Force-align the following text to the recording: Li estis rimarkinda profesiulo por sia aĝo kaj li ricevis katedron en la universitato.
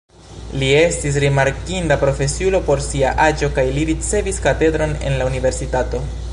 Li 0.61 0.69
estis 0.77 1.19
rimarkinda 1.23 1.97
profesiulo 2.05 2.63
por 2.71 2.83
sia 2.87 3.13
aĝo 3.29 3.51
kaj 3.59 3.69
li 3.79 3.87
ricevis 3.93 4.43
katedron 4.49 5.01
en 5.11 5.21
la 5.23 5.33
universitato. 5.33 6.07